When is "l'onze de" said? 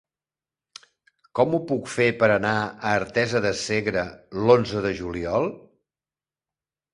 4.47-4.95